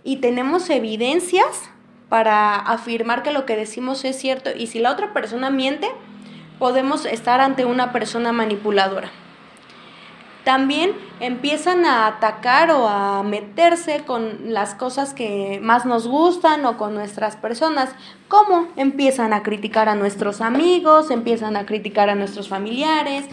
y 0.03 0.17
tenemos 0.17 0.69
evidencias 0.69 1.71
para 2.07 2.55
afirmar 2.55 3.23
que 3.23 3.31
lo 3.31 3.47
que 3.47 3.55
decimos 3.55 4.05
es 4.05 4.15
cierto 4.15 4.51
y 4.55 4.67
si 4.67 4.77
la 4.77 4.91
otra 4.91 5.11
persona 5.11 5.49
miente, 5.49 5.89
podemos 6.59 7.05
estar 7.05 7.41
ante 7.41 7.65
una 7.65 7.91
persona 7.91 8.31
manipuladora. 8.31 9.09
También 10.45 10.91
empiezan 11.19 11.85
a 11.85 12.05
atacar 12.05 12.69
o 12.69 12.87
a 12.87 13.23
meterse 13.23 14.03
con 14.05 14.53
las 14.53 14.75
cosas 14.75 15.15
que 15.15 15.59
más 15.61 15.87
nos 15.87 16.07
gustan 16.07 16.63
o 16.67 16.77
con 16.77 16.93
nuestras 16.93 17.35
personas. 17.35 17.95
¿Cómo? 18.27 18.67
Empiezan 18.75 19.33
a 19.33 19.41
criticar 19.41 19.89
a 19.89 19.95
nuestros 19.95 20.41
amigos, 20.41 21.09
empiezan 21.09 21.57
a 21.57 21.65
criticar 21.65 22.11
a 22.11 22.15
nuestros 22.15 22.47
familiares, 22.47 23.25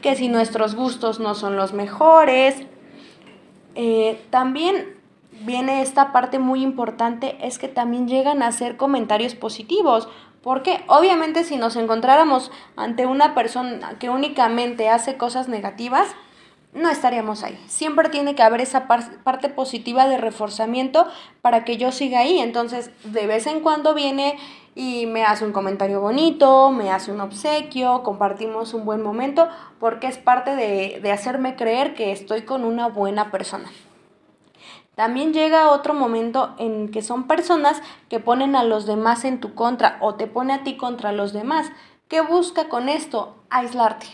que 0.00 0.16
si 0.16 0.28
nuestros 0.28 0.74
gustos 0.74 1.20
no 1.20 1.34
son 1.34 1.56
los 1.56 1.74
mejores. 1.74 2.56
Eh, 3.74 4.18
también 4.30 4.94
viene 5.42 5.82
esta 5.82 6.12
parte 6.12 6.38
muy 6.38 6.62
importante, 6.62 7.36
es 7.42 7.58
que 7.58 7.68
también 7.68 8.08
llegan 8.08 8.42
a 8.42 8.46
hacer 8.46 8.78
comentarios 8.78 9.34
positivos. 9.34 10.08
Porque 10.44 10.84
obviamente 10.88 11.42
si 11.42 11.56
nos 11.56 11.74
encontráramos 11.74 12.52
ante 12.76 13.06
una 13.06 13.34
persona 13.34 13.98
que 13.98 14.10
únicamente 14.10 14.90
hace 14.90 15.16
cosas 15.16 15.48
negativas, 15.48 16.06
no 16.74 16.90
estaríamos 16.90 17.42
ahí. 17.44 17.58
Siempre 17.66 18.10
tiene 18.10 18.34
que 18.34 18.42
haber 18.42 18.60
esa 18.60 18.86
parte 18.86 19.48
positiva 19.48 20.06
de 20.06 20.18
reforzamiento 20.18 21.06
para 21.40 21.64
que 21.64 21.78
yo 21.78 21.92
siga 21.92 22.18
ahí. 22.18 22.40
Entonces, 22.40 22.90
de 23.04 23.26
vez 23.26 23.46
en 23.46 23.60
cuando 23.60 23.94
viene 23.94 24.36
y 24.74 25.06
me 25.06 25.24
hace 25.24 25.46
un 25.46 25.52
comentario 25.52 26.02
bonito, 26.02 26.70
me 26.70 26.90
hace 26.90 27.10
un 27.10 27.22
obsequio, 27.22 28.02
compartimos 28.02 28.74
un 28.74 28.84
buen 28.84 29.02
momento, 29.02 29.48
porque 29.80 30.08
es 30.08 30.18
parte 30.18 30.56
de, 30.56 31.00
de 31.00 31.10
hacerme 31.10 31.56
creer 31.56 31.94
que 31.94 32.12
estoy 32.12 32.42
con 32.42 32.64
una 32.64 32.88
buena 32.88 33.30
persona. 33.30 33.70
También 34.94 35.32
llega 35.32 35.70
otro 35.70 35.94
momento 35.94 36.54
en 36.58 36.90
que 36.90 37.02
son 37.02 37.26
personas 37.26 37.82
que 38.08 38.20
ponen 38.20 38.54
a 38.56 38.64
los 38.64 38.86
demás 38.86 39.24
en 39.24 39.40
tu 39.40 39.54
contra 39.54 39.98
o 40.00 40.14
te 40.14 40.26
pone 40.26 40.52
a 40.52 40.62
ti 40.62 40.76
contra 40.76 41.12
los 41.12 41.32
demás. 41.32 41.70
¿Qué 42.08 42.20
busca 42.20 42.68
con 42.68 42.88
esto? 42.88 43.36
Aislarte 43.50 44.06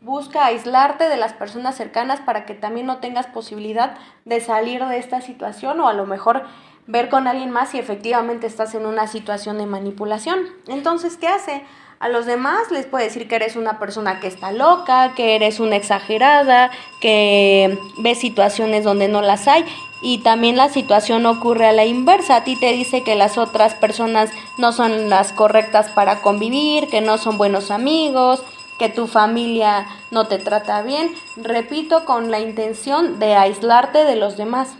Busca 0.00 0.44
aislarte 0.44 1.08
de 1.08 1.16
las 1.16 1.32
personas 1.32 1.74
cercanas 1.74 2.20
para 2.20 2.44
que 2.44 2.54
también 2.54 2.86
no 2.86 2.98
tengas 2.98 3.26
posibilidad 3.26 3.96
de 4.24 4.40
salir 4.40 4.84
de 4.84 4.98
esta 4.98 5.20
situación 5.20 5.80
o 5.80 5.88
a 5.88 5.94
lo 5.94 6.06
mejor 6.06 6.44
ver 6.86 7.08
con 7.08 7.26
alguien 7.26 7.50
más 7.50 7.70
si 7.70 7.78
efectivamente 7.78 8.46
estás 8.46 8.74
en 8.74 8.86
una 8.86 9.06
situación 9.06 9.58
de 9.58 9.66
manipulación. 9.66 10.40
Entonces, 10.68 11.16
¿qué 11.16 11.28
hace? 11.28 11.64
A 11.98 12.10
los 12.10 12.26
demás 12.26 12.70
les 12.70 12.84
puede 12.84 13.04
decir 13.04 13.26
que 13.26 13.36
eres 13.36 13.56
una 13.56 13.78
persona 13.78 14.20
que 14.20 14.26
está 14.26 14.52
loca, 14.52 15.14
que 15.14 15.34
eres 15.34 15.60
una 15.60 15.76
exagerada, 15.76 16.70
que 17.00 17.78
ves 17.98 18.18
situaciones 18.18 18.84
donde 18.84 19.08
no 19.08 19.22
las 19.22 19.48
hay 19.48 19.64
y 20.02 20.18
también 20.18 20.58
la 20.58 20.68
situación 20.68 21.24
ocurre 21.24 21.66
a 21.66 21.72
la 21.72 21.86
inversa. 21.86 22.36
A 22.36 22.44
ti 22.44 22.54
te 22.56 22.72
dice 22.72 23.02
que 23.02 23.14
las 23.14 23.38
otras 23.38 23.74
personas 23.74 24.30
no 24.58 24.72
son 24.72 25.08
las 25.08 25.32
correctas 25.32 25.88
para 25.90 26.20
convivir, 26.20 26.88
que 26.88 27.00
no 27.00 27.16
son 27.16 27.38
buenos 27.38 27.70
amigos, 27.70 28.42
que 28.78 28.90
tu 28.90 29.06
familia 29.06 29.86
no 30.10 30.26
te 30.26 30.38
trata 30.38 30.82
bien, 30.82 31.10
repito, 31.36 32.04
con 32.04 32.30
la 32.30 32.40
intención 32.40 33.18
de 33.18 33.34
aislarte 33.34 34.04
de 34.04 34.16
los 34.16 34.36
demás. 34.36 34.74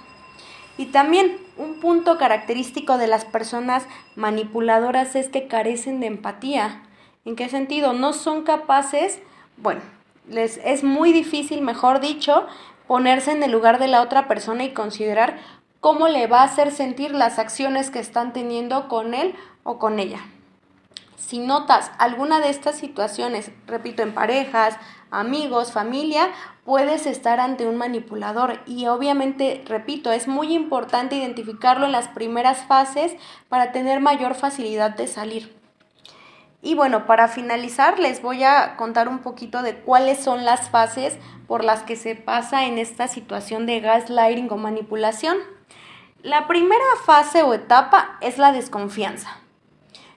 Y 0.76 0.86
también 0.86 1.38
un 1.56 1.80
punto 1.80 2.18
característico 2.18 2.98
de 2.98 3.06
las 3.06 3.24
personas 3.24 3.84
manipuladoras 4.16 5.16
es 5.16 5.30
que 5.30 5.48
carecen 5.48 6.00
de 6.00 6.08
empatía. 6.08 6.82
¿En 7.26 7.34
qué 7.34 7.48
sentido? 7.48 7.92
No 7.92 8.12
son 8.12 8.44
capaces, 8.44 9.18
bueno, 9.56 9.80
les 10.28 10.58
es 10.58 10.84
muy 10.84 11.12
difícil, 11.12 11.60
mejor 11.60 11.98
dicho, 11.98 12.46
ponerse 12.86 13.32
en 13.32 13.42
el 13.42 13.50
lugar 13.50 13.80
de 13.80 13.88
la 13.88 14.00
otra 14.00 14.28
persona 14.28 14.62
y 14.62 14.72
considerar 14.72 15.36
cómo 15.80 16.06
le 16.06 16.28
va 16.28 16.42
a 16.42 16.44
hacer 16.44 16.70
sentir 16.70 17.10
las 17.10 17.40
acciones 17.40 17.90
que 17.90 17.98
están 17.98 18.32
teniendo 18.32 18.86
con 18.86 19.12
él 19.12 19.34
o 19.64 19.80
con 19.80 19.98
ella. 19.98 20.20
Si 21.16 21.40
notas 21.40 21.90
alguna 21.98 22.38
de 22.38 22.50
estas 22.50 22.76
situaciones, 22.76 23.50
repito, 23.66 24.04
en 24.04 24.14
parejas, 24.14 24.76
amigos, 25.10 25.72
familia, 25.72 26.28
puedes 26.64 27.06
estar 27.06 27.40
ante 27.40 27.66
un 27.66 27.76
manipulador 27.76 28.60
y 28.66 28.86
obviamente, 28.86 29.64
repito, 29.66 30.12
es 30.12 30.28
muy 30.28 30.54
importante 30.54 31.16
identificarlo 31.16 31.86
en 31.86 31.92
las 31.92 32.06
primeras 32.06 32.64
fases 32.66 33.16
para 33.48 33.72
tener 33.72 33.98
mayor 33.98 34.36
facilidad 34.36 34.92
de 34.92 35.08
salir. 35.08 35.55
Y 36.62 36.74
bueno, 36.74 37.06
para 37.06 37.28
finalizar 37.28 37.98
les 37.98 38.22
voy 38.22 38.44
a 38.44 38.76
contar 38.76 39.08
un 39.08 39.20
poquito 39.20 39.62
de 39.62 39.76
cuáles 39.76 40.18
son 40.18 40.44
las 40.44 40.70
fases 40.70 41.16
por 41.46 41.64
las 41.64 41.82
que 41.82 41.96
se 41.96 42.14
pasa 42.14 42.66
en 42.66 42.78
esta 42.78 43.08
situación 43.08 43.66
de 43.66 43.80
gaslighting 43.80 44.50
o 44.50 44.56
manipulación. 44.56 45.36
La 46.22 46.46
primera 46.48 46.84
fase 47.04 47.42
o 47.42 47.54
etapa 47.54 48.18
es 48.20 48.38
la 48.38 48.52
desconfianza 48.52 49.38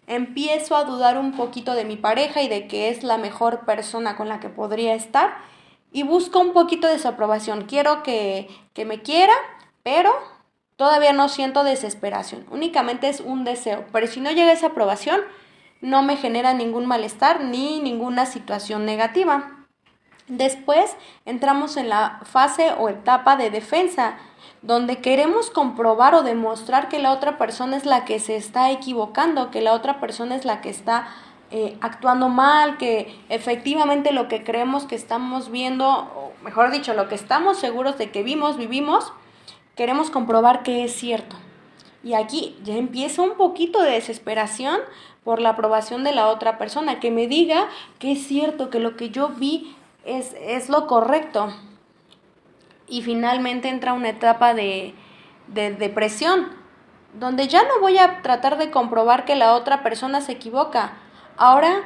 empiezo 0.10 0.76
a 0.76 0.86
dudar 0.86 1.20
un 1.20 1.34
poquito 1.34 1.76
de 1.76 1.86
mi 1.86 1.96
pareja 1.96 2.42
y 2.42 2.50
de 2.50 2.68
que 2.68 2.90
es 2.90 3.04
la 3.04 3.18
mejor 3.18 3.60
persona 3.66 4.18
con 4.18 4.28
la 4.28 4.40
que 4.40 4.50
podría 4.50 4.96
estar 4.96 5.38
y 5.92 6.02
busco 6.02 6.40
un 6.40 6.52
poquito 6.52 6.88
de 6.88 6.98
su 6.98 7.08
aprobación. 7.08 7.66
Quiero 7.66 8.02
que, 8.02 8.50
que 8.74 8.86
me 8.86 9.04
quiera, 9.04 9.34
pero 9.84 10.12
todavía 10.78 11.14
no 11.14 11.30
siento 11.30 11.64
desesperación, 11.64 12.46
únicamente 12.50 13.08
es 13.08 13.22
un 13.22 13.44
deseo. 13.44 13.86
Pero 13.92 14.08
si 14.08 14.20
no 14.20 14.32
llega 14.32 14.52
esa 14.52 14.68
aprobación, 14.68 15.22
no 15.82 16.02
me 16.02 16.18
genera 16.18 16.54
ningún 16.54 16.86
malestar 16.86 17.42
ni 17.44 17.80
ninguna 17.80 18.26
situación 18.26 18.86
negativa. 18.86 19.52
Después 20.28 20.96
entramos 21.26 21.78
en 21.78 21.90
la 21.90 22.20
fase 22.24 22.72
o 22.78 22.90
etapa 22.90 23.36
de 23.36 23.50
defensa 23.50 24.18
donde 24.62 25.00
queremos 25.00 25.50
comprobar 25.50 26.14
o 26.16 26.24
demostrar 26.24 26.90
que 26.90 27.00
la 27.00 27.12
otra 27.12 27.38
persona 27.38 27.78
es 27.78 27.86
la 27.86 28.06
que 28.06 28.20
se 28.20 28.36
está 28.36 28.72
equivocando, 28.72 29.52
que 29.52 29.62
la 29.62 29.74
otra 29.74 30.00
persona 30.00 30.36
es 30.36 30.46
la 30.46 30.62
que 30.62 30.70
está 30.70 31.08
eh, 31.52 31.78
actuando 31.82 32.30
mal, 32.30 32.78
que 32.78 33.20
efectivamente 33.30 34.12
lo 34.12 34.28
que 34.28 34.44
creemos 34.44 34.86
que 34.86 34.96
estamos 34.96 35.50
viendo, 35.50 35.88
o 35.90 36.32
mejor 36.44 36.72
dicho, 36.72 36.94
lo 36.94 37.08
que 37.08 37.16
estamos 37.16 37.58
seguros 37.58 37.98
de 37.98 38.12
que 38.12 38.22
vimos, 38.22 38.58
vivimos, 38.58 39.12
queremos 39.76 40.12
comprobar 40.12 40.62
que 40.62 40.84
es 40.84 40.94
cierto. 40.94 41.38
Y 42.04 42.14
aquí 42.14 42.58
ya 42.64 42.76
empieza 42.76 43.22
un 43.22 43.36
poquito 43.36 43.82
de 43.82 43.92
desesperación 43.92 44.80
por 45.24 45.42
la 45.42 45.50
aprobación 45.50 46.04
de 46.04 46.14
la 46.14 46.30
otra 46.30 46.58
persona, 46.58 47.00
que 47.00 47.12
me 47.12 47.28
diga 47.28 47.68
que 48.00 48.14
es 48.14 48.26
cierto, 48.26 48.70
que 48.70 48.80
lo 48.80 48.96
que 48.96 49.10
yo 49.10 49.30
vi 49.30 49.76
es, 50.06 50.36
es 50.40 50.70
lo 50.70 50.88
correcto 50.88 51.54
y 52.90 53.02
finalmente 53.04 53.70
entra 53.70 53.94
una 53.94 54.10
etapa 54.10 54.54
de, 54.54 54.94
depresión, 55.48 56.48
donde 57.14 57.48
ya 57.48 57.64
no 57.64 57.80
voy 57.80 57.98
a 57.98 58.22
tratar 58.22 58.58
de 58.58 58.72
comprobar 58.72 59.26
que 59.26 59.36
la 59.36 59.54
otra 59.54 59.84
persona 59.84 60.22
se 60.22 60.34
equivoca. 60.34 60.94
Ahora 61.38 61.82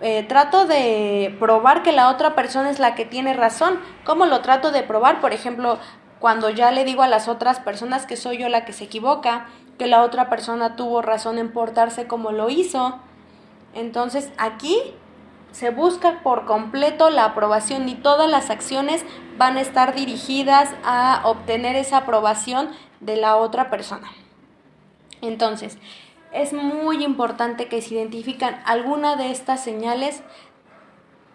eh, 0.00 0.24
trato 0.24 0.66
de 0.66 1.36
probar 1.38 1.82
que 1.82 1.92
la 1.92 2.08
otra 2.08 2.34
persona 2.34 2.70
es 2.70 2.78
la 2.78 2.94
que 2.94 3.04
tiene 3.04 3.34
razón. 3.34 3.78
¿Cómo 4.04 4.26
lo 4.26 4.40
trato 4.40 4.72
de 4.72 4.82
probar? 4.82 5.20
Por 5.20 5.32
ejemplo, 5.32 5.78
cuando 6.24 6.48
ya 6.48 6.70
le 6.70 6.86
digo 6.86 7.02
a 7.02 7.06
las 7.06 7.28
otras 7.28 7.60
personas 7.60 8.06
que 8.06 8.16
soy 8.16 8.38
yo 8.38 8.48
la 8.48 8.64
que 8.64 8.72
se 8.72 8.84
equivoca, 8.84 9.44
que 9.76 9.86
la 9.86 10.02
otra 10.02 10.30
persona 10.30 10.74
tuvo 10.74 11.02
razón 11.02 11.36
en 11.36 11.52
portarse 11.52 12.06
como 12.06 12.32
lo 12.32 12.48
hizo. 12.48 12.98
Entonces 13.74 14.32
aquí 14.38 14.80
se 15.52 15.68
busca 15.68 16.22
por 16.22 16.46
completo 16.46 17.10
la 17.10 17.26
aprobación 17.26 17.90
y 17.90 17.94
todas 17.94 18.30
las 18.30 18.48
acciones 18.48 19.04
van 19.36 19.58
a 19.58 19.60
estar 19.60 19.94
dirigidas 19.94 20.70
a 20.82 21.20
obtener 21.24 21.76
esa 21.76 21.98
aprobación 21.98 22.70
de 23.00 23.16
la 23.16 23.36
otra 23.36 23.68
persona. 23.68 24.10
Entonces, 25.20 25.76
es 26.32 26.54
muy 26.54 27.04
importante 27.04 27.68
que 27.68 27.82
si 27.82 27.96
identifican 27.96 28.62
alguna 28.64 29.16
de 29.16 29.30
estas 29.30 29.62
señales, 29.62 30.22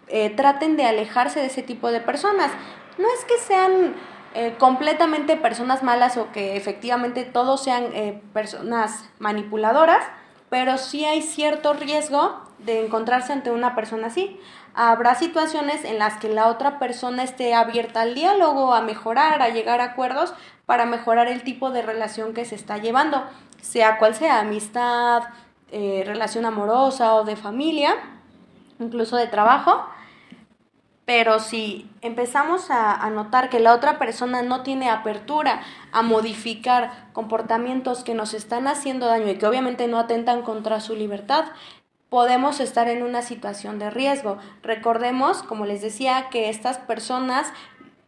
eh, 0.07 0.31
traten 0.31 0.77
de 0.77 0.85
alejarse 0.85 1.41
de 1.41 1.45
ese 1.45 1.61
tipo 1.61 1.91
de 1.91 2.01
personas. 2.01 2.49
No 2.97 3.05
es 3.15 3.23
que 3.25 3.37
sean 3.37 3.93
eh, 4.35 4.55
completamente 4.59 5.37
personas 5.37 5.81
malas 5.81 6.17
o 6.17 6.31
que 6.31 6.55
efectivamente 6.55 7.23
todos 7.23 7.63
sean 7.63 7.85
eh, 7.93 8.21
personas 8.33 9.09
manipuladoras, 9.17 10.03
pero 10.49 10.77
sí 10.77 11.05
hay 11.05 11.21
cierto 11.21 11.73
riesgo 11.73 12.39
de 12.59 12.85
encontrarse 12.85 13.33
ante 13.33 13.51
una 13.51 13.75
persona 13.75 14.07
así. 14.07 14.39
Habrá 14.75 15.15
situaciones 15.15 15.83
en 15.83 15.99
las 15.99 16.17
que 16.17 16.29
la 16.29 16.47
otra 16.47 16.79
persona 16.79 17.23
esté 17.23 17.53
abierta 17.53 18.01
al 18.01 18.13
diálogo, 18.13 18.73
a 18.73 18.81
mejorar, 18.81 19.41
a 19.41 19.49
llegar 19.49 19.81
a 19.81 19.85
acuerdos 19.85 20.33
para 20.65 20.85
mejorar 20.85 21.27
el 21.27 21.43
tipo 21.43 21.71
de 21.71 21.81
relación 21.81 22.33
que 22.33 22.45
se 22.45 22.55
está 22.55 22.77
llevando, 22.77 23.23
sea 23.61 23.97
cual 23.97 24.13
sea, 24.13 24.39
amistad, 24.39 25.23
eh, 25.71 26.03
relación 26.05 26.45
amorosa 26.45 27.15
o 27.15 27.23
de 27.23 27.35
familia, 27.35 27.95
incluso 28.79 29.17
de 29.17 29.27
trabajo. 29.27 29.85
Pero 31.09 31.39
si 31.39 31.89
empezamos 32.01 32.69
a, 32.69 33.09
notar 33.09 33.49
que 33.49 33.59
la 33.59 33.73
otra 33.73 33.97
persona 33.97 34.43
no 34.43 34.61
tiene 34.61 34.91
apertura 34.91 35.63
a 35.91 36.03
modificar 36.03 37.09
comportamientos 37.13 38.03
que 38.03 38.13
nos 38.13 38.35
están 38.35 38.67
haciendo 38.67 39.07
daño 39.07 39.27
y 39.27 39.39
que 39.39 39.47
obviamente 39.47 39.87
no 39.87 39.97
atentan 39.97 40.43
contra 40.43 40.79
su 40.79 40.95
libertad, 40.95 41.45
podemos 42.09 42.59
estar 42.59 42.87
en 42.89 43.01
una 43.01 43.23
situación 43.23 43.79
de 43.79 43.89
riesgo. 43.89 44.37
Recordemos, 44.61 45.41
como 45.41 45.65
les 45.65 45.81
decía, 45.81 46.27
que 46.29 46.47
estas 46.49 46.77
personas 46.77 47.51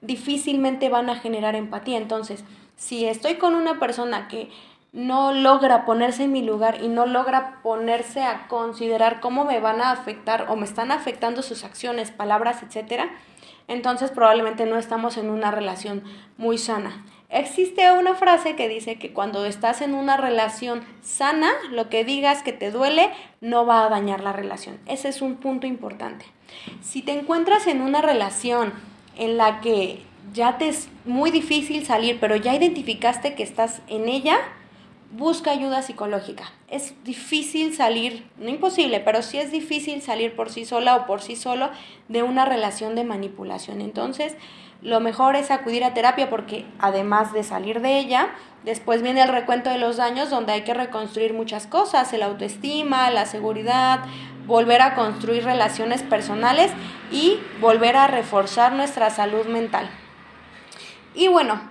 difícilmente 0.02 0.90
van 0.90 1.10
a 1.10 1.16
generar 1.16 1.56
empatía. 1.56 1.98
Entonces, 1.98 2.44
si 2.76 3.06
estoy 3.06 3.38
con 3.38 3.56
una 3.56 3.80
persona 3.80 4.28
que 4.28 4.52
no 4.94 5.32
logra 5.32 5.86
ponerse 5.86 6.24
en 6.24 6.34
mi 6.34 6.42
lugar 6.42 6.84
y 6.84 6.90
no 6.90 7.06
logra 7.06 7.62
ponerse 7.64 8.24
a 8.24 8.48
considerar 8.48 9.22
cómo 9.22 9.46
me 9.46 9.60
van 9.60 9.82
a 9.82 9.92
afectar 9.92 10.48
o 10.50 10.56
me 10.56 10.66
están 10.66 10.92
afectando 10.92 11.42
sus 11.42 11.64
acciones, 11.64 12.12
palabras, 12.12 12.62
etcétera, 12.62 13.10
entonces 13.68 14.12
probablemente 14.12 14.66
no 14.66 14.78
estamos 14.78 15.16
en 15.16 15.30
una 15.30 15.50
relación 15.50 16.04
muy 16.38 16.58
sana. 16.58 17.06
Existe 17.30 17.90
una 17.94 18.16
frase 18.16 18.58
que 18.58 18.68
dice 18.68 19.00
que 19.00 19.14
cuando 19.14 19.46
estás 19.46 19.80
en 19.82 19.94
una 19.94 20.18
relación 20.18 20.84
sana, 21.02 21.50
lo 21.70 21.88
que 21.88 22.04
digas 22.04 22.44
que 22.44 22.52
te 22.52 22.72
duele 22.72 23.10
no 23.40 23.66
va 23.66 23.86
a 23.86 23.90
dañar 23.90 24.20
la 24.20 24.34
relación. 24.34 24.78
Ese 24.86 25.08
es 25.08 25.22
un 25.22 25.36
punto 25.38 25.66
importante. 25.66 26.26
Si 26.82 27.02
te 27.02 27.14
encuentras 27.14 27.68
en 27.68 27.82
una 27.82 28.02
relación 28.02 28.74
en 29.16 29.38
la 29.38 29.62
que 29.62 30.04
ya 30.34 30.58
te 30.58 30.68
es 30.68 30.90
muy 31.06 31.32
difícil 31.32 31.86
salir, 31.86 32.20
pero 32.20 32.36
ya 32.36 32.54
identificaste 32.54 33.36
que 33.36 33.44
estás 33.44 33.82
en 33.88 34.10
ella, 34.10 34.38
busca 35.12 35.52
ayuda 35.52 35.82
psicológica. 35.82 36.52
Es 36.70 36.94
difícil 37.04 37.76
salir, 37.76 38.28
no 38.38 38.50
imposible, 38.50 39.00
pero 39.00 39.22
sí 39.22 39.38
es 39.38 39.52
difícil 39.52 40.02
salir 40.02 40.36
por 40.36 40.50
sí 40.50 40.66
sola 40.66 40.96
o 40.96 41.06
por 41.06 41.22
sí 41.22 41.36
solo 41.36 41.70
de 42.08 42.24
una 42.24 42.46
relación 42.46 42.96
de 42.96 43.04
manipulación. 43.04 43.82
Entonces, 43.82 44.36
lo 44.82 45.00
mejor 45.00 45.36
es 45.36 45.52
acudir 45.52 45.84
a 45.84 45.94
terapia 45.94 46.30
porque 46.30 46.66
además 46.80 47.34
de 47.34 47.44
salir 47.44 47.82
de 47.82 48.00
ella, 48.00 48.30
después 48.64 49.02
viene 49.02 49.22
el 49.22 49.30
recuento 49.30 49.70
de 49.70 49.78
los 49.78 49.98
daños 49.98 50.30
donde 50.30 50.54
hay 50.54 50.62
que 50.64 50.74
reconstruir 50.74 51.34
muchas 51.34 51.68
cosas, 51.68 52.12
el 52.14 52.24
autoestima, 52.24 53.12
la 53.12 53.26
seguridad, 53.26 54.00
volver 54.48 54.82
a 54.82 54.96
construir 54.96 55.44
relaciones 55.44 56.02
personales 56.02 56.72
y 57.12 57.40
volver 57.60 57.96
a 57.96 58.08
reforzar 58.08 58.74
nuestra 58.74 59.10
salud 59.10 59.46
mental. 59.46 59.90
Y 61.14 61.28
bueno, 61.28 61.62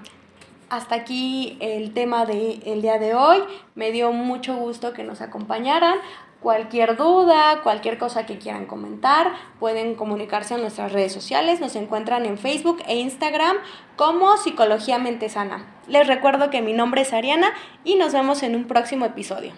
hasta 0.71 0.95
aquí 0.95 1.59
el 1.61 1.93
tema 1.93 2.25
del 2.25 2.81
día 2.81 2.99
de 2.99 3.15
hoy. 3.15 3.39
Me 3.75 3.93
dio 3.93 4.13
mucho 4.13 4.57
gusto 4.57 4.93
que 4.93 5.03
nos 5.03 5.21
acompañaran. 5.21 5.97
Cualquier 6.41 6.97
duda, 6.97 7.61
cualquier 7.63 7.99
cosa 7.99 8.25
que 8.25 8.39
quieran 8.39 8.65
comentar, 8.65 9.33
pueden 9.59 9.95
comunicarse 9.95 10.55
en 10.55 10.63
nuestras 10.63 10.91
redes 10.91 11.13
sociales. 11.13 11.61
Nos 11.61 11.77
encuentran 11.77 12.25
en 12.25 12.39
Facebook 12.39 12.79
e 12.87 12.97
Instagram 12.97 13.57
como 13.97 14.39
Psicología 14.39 14.99
Mente 14.99 15.29
Sana. 15.29 15.67
Les 15.87 16.07
recuerdo 16.07 16.49
que 16.49 16.63
mi 16.63 16.73
nombre 16.73 17.03
es 17.03 17.13
Ariana 17.13 17.53
y 17.85 17.97
nos 17.97 18.15
vemos 18.15 18.43
en 18.43 18.57
un 18.57 18.65
próximo 18.65 19.05
episodio. 19.05 19.53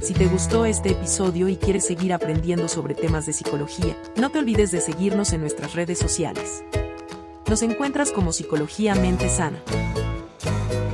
Si 0.00 0.14
te 0.14 0.26
gustó 0.26 0.64
este 0.64 0.90
episodio 0.90 1.48
y 1.48 1.56
quieres 1.56 1.86
seguir 1.86 2.12
aprendiendo 2.12 2.68
sobre 2.68 2.94
temas 2.94 3.26
de 3.26 3.32
psicología, 3.32 3.96
no 4.14 4.30
te 4.30 4.38
olvides 4.38 4.70
de 4.70 4.80
seguirnos 4.80 5.32
en 5.32 5.40
nuestras 5.40 5.74
redes 5.74 5.98
sociales. 5.98 6.62
Nos 7.48 7.62
encuentras 7.62 8.12
como 8.12 8.32
Psicología 8.32 8.94
Mente 8.94 9.28
Sana. 9.28 9.58
Thank 10.42 10.72
you. 10.72 10.91